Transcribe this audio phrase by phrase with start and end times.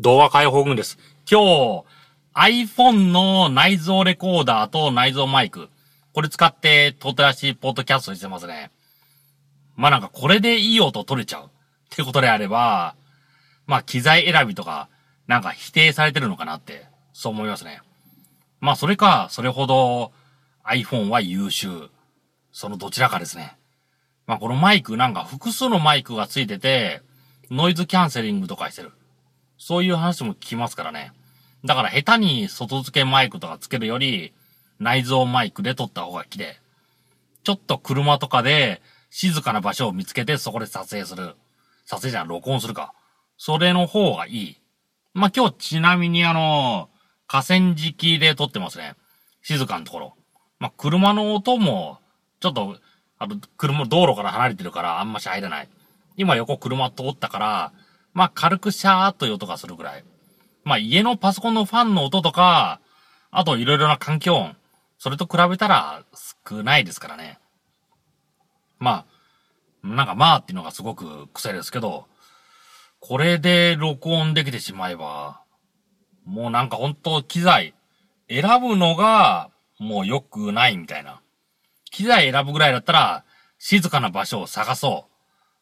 [0.00, 0.96] 動画解放軍です。
[1.28, 1.84] 今日、
[2.32, 5.70] iPhone の内蔵レコーダーと内蔵マイク、
[6.12, 8.70] これ使って撮ってらしいポッドキャストしてますね。
[9.74, 11.46] まあなんかこれでいい音取れちゃう。
[11.46, 11.48] っ
[11.90, 12.94] てことであれば、
[13.66, 14.88] まあ機材選びとか、
[15.26, 17.80] なんか否定されてるのかなって、そう思いますね。
[18.60, 20.12] まあそれか、それほど
[20.64, 21.90] iPhone は優秀。
[22.52, 23.56] そのどちらかですね。
[24.28, 27.02] まあこのマイクなんか複数のマイクがついてて、
[27.50, 28.92] ノイズキャンセリングとかしてる。
[29.58, 31.12] そういう話も聞きますからね。
[31.64, 34.32] だから下手に外付けマイクとかつけるより、
[34.78, 36.60] 内蔵マイクで撮った方が綺麗。
[37.42, 41.34] ちょっと車とかで静かな場所を見つけてそこで撮影する。
[41.84, 42.92] 撮影じゃん、録音するか。
[43.36, 44.56] それの方がいい。
[45.14, 46.88] まあ、今日ちなみにあの、
[47.26, 48.94] 河川敷で撮ってますね。
[49.42, 50.14] 静かなところ。
[50.60, 51.98] まあ、車の音も、
[52.40, 52.78] ちょっと、
[53.18, 55.68] あの、車、道路から離れてるからあんまし入らない。
[56.16, 57.72] 今横車通ったから、
[58.14, 60.04] まあ、軽くシャーっという音がするぐらい。
[60.64, 62.80] まあ、家のパソコンのファンの音とか、
[63.30, 64.56] あといろいろな環境音。
[64.98, 66.04] それと比べたら
[66.48, 67.38] 少ないですからね。
[68.78, 69.06] ま
[69.84, 72.06] あ、なんかまあっていうのがすごく癖ですけど、
[73.00, 75.40] これで録音できてしまえば、
[76.24, 77.74] もうなんか本当機材
[78.28, 81.20] 選ぶのがもう良くないみたいな。
[81.90, 83.24] 機材選ぶぐらいだったら
[83.58, 85.12] 静かな場所を探そう。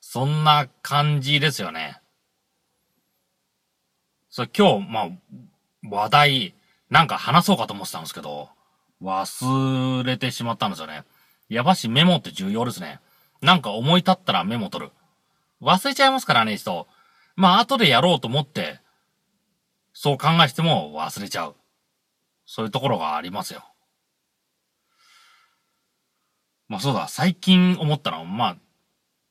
[0.00, 2.00] そんな感じですよね。
[4.36, 5.08] それ今日、まあ、
[5.88, 6.54] 話題、
[6.90, 8.50] なんか話そうかと思ってたんですけど、
[9.00, 11.04] 忘れてしまったんですよね。
[11.48, 13.00] やばしメモって重要ですね。
[13.40, 14.92] なんか思い立ったらメモ取る。
[15.62, 16.86] 忘れちゃいますからね、人。
[17.34, 18.80] まあ、後でやろうと思って、
[19.94, 21.56] そう考えても忘れちゃう。
[22.44, 23.64] そういうところがありますよ。
[26.68, 28.56] まあそうだ、最近思ったのは、まあ、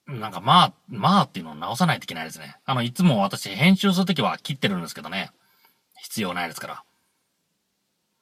[0.08, 2.58] なんかまあ、まあっていうのを直さないといけないですね。
[2.66, 5.32] あの、いつも私編集するときは切ってるんですけどね。
[6.02, 6.84] 必要ないですから。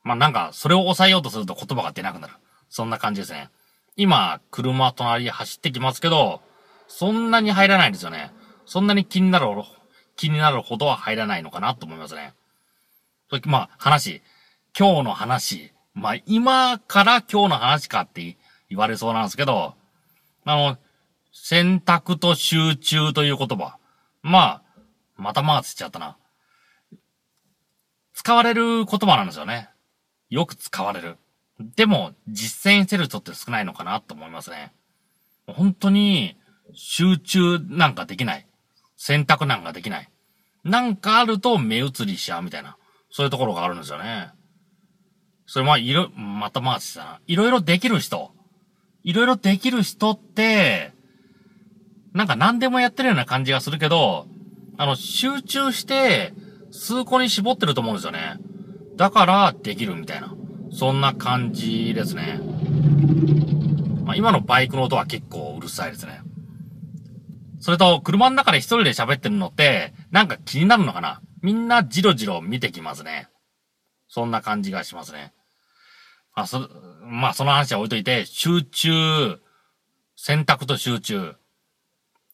[0.04, 2.34] まあなんか、それを抑えようとすると言葉が出なくなる。
[2.70, 3.50] そんな感じですね。
[3.96, 6.42] 今、車隣走ってきますけど、
[6.88, 8.32] そんなに入らないんですよね。
[8.66, 9.48] そんなに気になる、
[10.16, 12.34] 気になるほどは入らないのかなと思いますね。
[13.46, 14.22] まあ、話。
[14.78, 15.74] 今日の話。
[15.94, 18.38] まあ、今から今日の話かって
[18.70, 19.76] 言われそうなんですけど、
[20.46, 20.78] あの、
[21.34, 23.78] 選択と集中という言葉。
[24.22, 24.64] まあ、
[25.18, 26.16] またまあつっちゃったな。
[28.14, 29.70] 使われる言葉なんですよね。
[30.30, 31.18] よく使われる。
[31.60, 34.74] でも、実践してる人って少ないのかなと思いますね。
[35.48, 36.38] 本当に、
[36.74, 38.48] 集中なんかできない。
[38.96, 40.10] 選択なんかできない。
[40.64, 42.78] なんかあると目移りしちゃうみたいな。
[43.10, 44.32] そういうところがあるんですよね。
[45.48, 47.22] それまあ、いろ、またまあつったな。
[47.26, 48.32] いろいろできる人。
[49.04, 50.93] いろいろできる人って、
[52.14, 54.28] なんか何でもやってるような感じがするけど、
[54.78, 56.34] あの、集中して、
[56.72, 58.38] 数個に絞ってると思うんですよね。
[58.96, 60.34] だから、できるみたいな。
[60.72, 62.40] そんな感じですね。
[64.04, 66.22] まあ、今のバイクの音は結構うるさいですね。
[67.60, 73.30] それと、車の中で一人で喋ってるのって、なんか気になるのかなみんなじろじろ見てきますね。
[74.08, 75.34] そんな感じがしますね。
[76.36, 76.70] まあ、そ、
[77.04, 79.40] まあ、その話は置いといて、集中、
[80.16, 81.36] 選択と集中。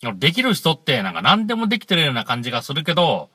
[0.01, 3.29] できる人ってなんか何でもできてるような感じがするけど、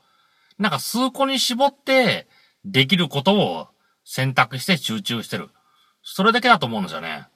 [0.57, 2.27] なんか数個に絞って
[2.63, 3.67] できることを
[4.03, 5.49] 選択して集中してる。
[6.01, 7.27] それだけだと思うんですよね。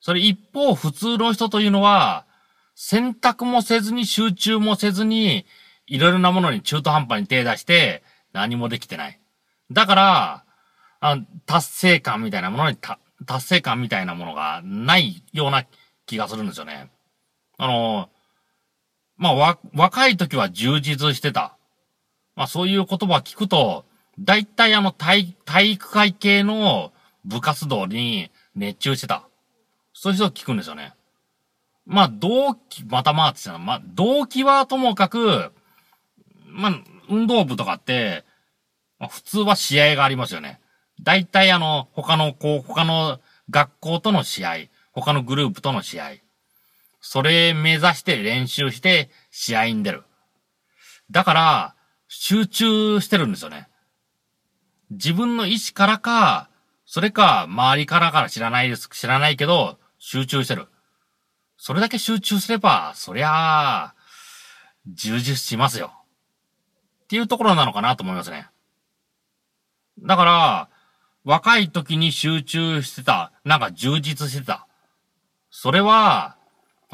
[0.00, 2.26] それ一方普通の人というのは、
[2.74, 5.46] 選択もせずに集中もせずに、
[5.86, 9.20] いろいろなものに中途半端に手出して何もできてない。
[9.70, 10.44] だから、
[11.00, 12.76] あ達成感みたいなものに
[13.26, 15.66] 達成感みたいなものがないような
[16.06, 16.90] 気がするんですよね。
[17.56, 18.08] あの、
[19.16, 21.56] まあ、わ、若い時は充実してた。
[22.36, 23.84] まあ、そういう言葉聞くと、
[24.18, 26.92] だいたいあの体、体育会系の
[27.24, 29.24] 部活動に熱中してた。
[29.92, 30.94] そういう人聞くんですよね。
[31.86, 35.52] まあ、動機、またまあって言った、まあ、動機はともかく、
[36.46, 38.24] まあ、運動部とかって、
[38.98, 40.60] まあ、普通は試合がありますよね。
[41.02, 43.20] だいたいあの、他の、こう、他の
[43.50, 44.56] 学校との試合、
[44.92, 46.23] 他のグループとの試合。
[47.06, 50.04] それ目指して練習して試合に出る。
[51.10, 51.74] だから、
[52.08, 53.68] 集中してるんですよね。
[54.90, 56.48] 自分の意志からか、
[56.86, 60.68] それか、周りからから知らないです、知らないけど、集中してる。
[61.58, 63.94] それだけ集中すれば、そりゃあ、
[64.86, 65.92] 充実しますよ。
[67.02, 68.48] っていうところなのかなと思いますね。
[69.98, 70.68] だから、
[71.22, 74.66] 若い時に集中してた、なんか充実してた。
[75.50, 76.38] それは、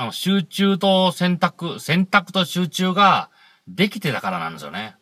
[0.01, 3.29] あの、集中と選択、選択と集中が
[3.69, 4.97] できてたからなんですよね。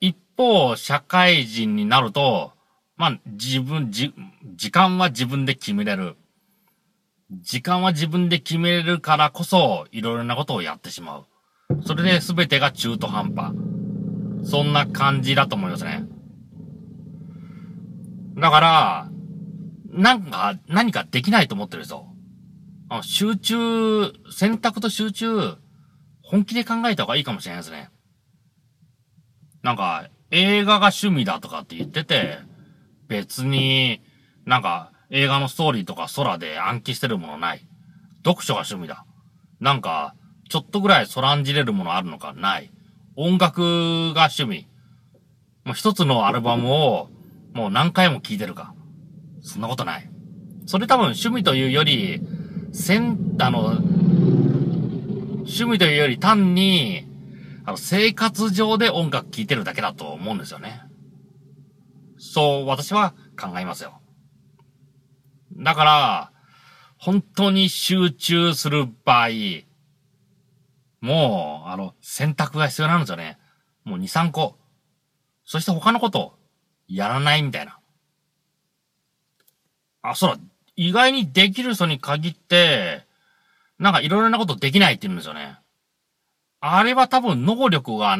[0.00, 2.52] 一方、社会人になると、
[2.98, 4.12] まあ、自分、じ、
[4.54, 6.16] 時間は自分で決めれる。
[7.40, 11.26] 時間は自分で決めれるからこそ、いろいろなことをやってしまう。
[11.86, 13.54] それで全てが中途半端。
[14.44, 16.04] そんな感じだと思いますね。
[18.36, 19.10] だから、
[19.88, 22.14] なんか、何かできないと思ってる人。
[22.88, 25.56] あ集中、選択と集中、
[26.22, 27.90] 本気で考えた方がいいかもしれないですね。
[29.62, 32.38] なんか、映画が趣味だとかって言ってて、
[33.08, 34.00] 別に、
[34.44, 37.66] なんか、映画のストーリーとか空で暗記してるものない。
[38.24, 39.04] 読書が趣味だ。
[39.60, 40.14] なんか、
[40.48, 42.70] ちょっとぐらいそらんじれるものあるのかない。
[43.16, 44.68] 音楽が趣味。
[45.64, 47.08] もう一つのアルバムを
[47.54, 48.74] もう何回も聴いてるか。
[49.40, 50.10] そんなことない。
[50.66, 52.20] それ多分趣味というより、
[52.76, 53.78] せん、あの、
[55.38, 57.08] 趣味というより単に、
[57.64, 60.82] あの、生活上で音楽聴いてるだけだと思うんですよね。
[62.18, 64.00] そう私は考えますよ。
[65.56, 66.32] だから、
[66.98, 69.28] 本当に集中する場合、
[71.00, 73.38] もう、あの、選択が必要なんですよね。
[73.84, 74.58] もう2、3個。
[75.44, 76.38] そして他のこと、
[76.88, 77.78] やらないみたいな。
[80.02, 80.38] あ、そうだ。
[80.76, 83.04] 意外にできる人に限って、
[83.78, 85.58] なんかいろいろなことできないって言うんですよね。
[86.60, 88.16] あれは多分能力が、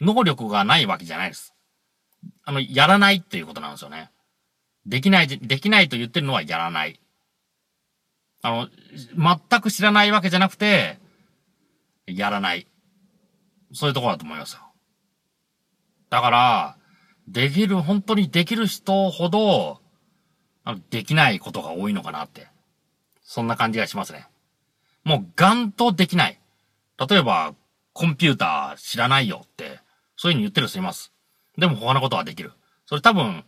[0.00, 1.54] 能力がないわけじゃないです。
[2.44, 4.10] あの、やらないっていうことなんですよね。
[4.86, 7.00] できない、できないと言ってるのはやらない。
[8.42, 8.68] あの、
[9.50, 10.98] 全く知らないわけじゃなくて、
[12.06, 12.66] やらない。
[13.72, 14.60] そういうところだと思いますよ。
[16.10, 16.76] だから、
[17.26, 19.82] できる、本当にできる人ほど、
[20.90, 22.48] できないことが多いのかなって。
[23.22, 24.26] そんな感じがしますね。
[25.04, 26.38] もう、ガンとできない。
[27.08, 27.54] 例えば、
[27.92, 29.80] コンピューター知らないよって、
[30.16, 31.12] そういう風に言ってる人います。
[31.56, 32.52] でも他のことはできる。
[32.86, 33.44] それ多分、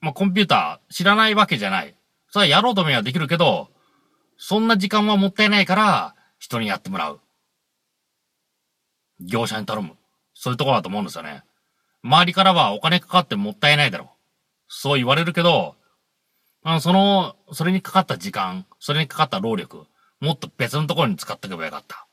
[0.00, 1.94] まあ、コンピューター知らないわけじゃない。
[2.30, 3.70] それはやろうとめはできるけど、
[4.36, 7.20] そんな時間はもったいないから、人にやってもらう。
[9.20, 9.96] 業者に頼む。
[10.34, 11.42] そういうところだと思うんですよね。
[12.02, 14.08] 周りからはお金かかってもったいないだろう。
[14.68, 15.76] そう言われるけど、
[16.62, 19.86] あの、その、それにかかった時間、それにかかった労力、
[20.20, 22.06] もっと別のところに使っておけばよかった。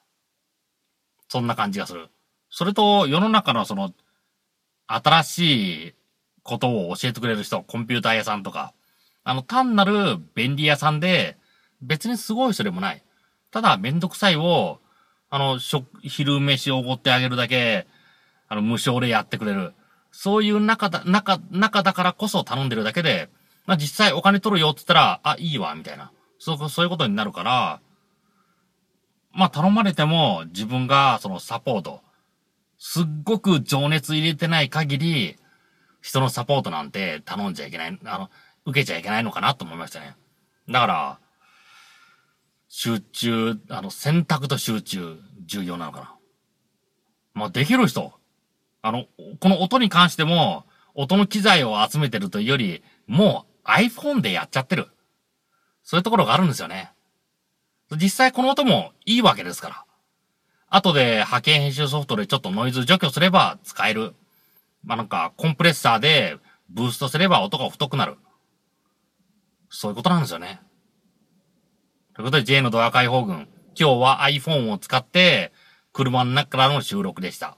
[1.27, 2.09] そんな感じがする。
[2.49, 3.93] それと、世の中のその、
[4.87, 5.93] 新しい
[6.43, 8.73] ことを教えてくれる人、コンピューター屋さんとか、
[9.23, 11.37] あの、単なる便利屋さんで、
[11.81, 13.03] 別にすごい人でもない。
[13.51, 14.79] ただ、めんどくさいを、
[15.29, 17.87] あの、食、昼飯をおごってあげるだけ、
[18.47, 19.73] あの、無償でやってくれる。
[20.17, 23.29] そういう中だ、中、中だからこそ頼んでるだけで、
[23.65, 26.13] まあ、実際お金取るよって言ったら、あ、いいわ、みたいな。
[26.39, 27.81] そう、そういうことになるから、
[29.33, 32.01] まあ、頼まれても自分がそのサポート、
[32.79, 35.35] すっごく情熱入れてない限り、
[36.01, 38.29] 人のサポートなんて頼んじゃいけない、あの、
[38.65, 40.15] 受けちゃいけないのかなと思いましたね。
[40.69, 41.19] だから、
[42.69, 46.15] 集中、あの、選択と集中、重要なのかな。
[47.33, 48.13] まあ、できる人。
[48.85, 49.05] あの、
[49.39, 54.89] この音に関しても、音の機材を集めてるというより、もう iPhone でやっちゃってる。
[55.81, 56.91] そういうところがあるんですよね。
[57.99, 59.85] 実際この音もいいわけですから。
[60.69, 64.13] 後で波形編集ソフトでちょっとノイズ除去すれば使える。
[64.83, 66.37] まあ、なんか、コンプレッサーで
[66.69, 68.17] ブーストすれば音が太くなる。
[69.71, 70.61] そういうことなんですよね。
[72.13, 73.47] ということで J のドア開放群。
[73.77, 75.53] 今日は iPhone を使って
[75.91, 77.57] 車の中からの収録でした。